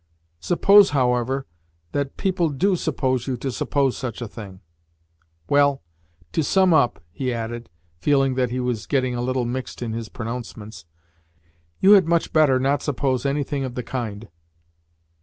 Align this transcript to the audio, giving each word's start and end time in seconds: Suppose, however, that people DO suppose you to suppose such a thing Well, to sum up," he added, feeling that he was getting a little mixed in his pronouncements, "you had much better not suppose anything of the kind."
Suppose, 0.39 0.89
however, 0.97 1.45
that 1.91 2.17
people 2.17 2.49
DO 2.49 2.75
suppose 2.77 3.27
you 3.27 3.37
to 3.37 3.51
suppose 3.51 3.95
such 3.95 4.19
a 4.19 4.27
thing 4.27 4.61
Well, 5.47 5.83
to 6.31 6.43
sum 6.43 6.73
up," 6.73 7.03
he 7.11 7.31
added, 7.31 7.69
feeling 7.99 8.33
that 8.33 8.49
he 8.49 8.59
was 8.59 8.87
getting 8.87 9.13
a 9.13 9.21
little 9.21 9.45
mixed 9.45 9.79
in 9.83 9.93
his 9.93 10.09
pronouncements, 10.09 10.85
"you 11.81 11.91
had 11.91 12.07
much 12.07 12.33
better 12.33 12.59
not 12.59 12.81
suppose 12.81 13.27
anything 13.27 13.63
of 13.63 13.75
the 13.75 13.83
kind." 13.83 14.27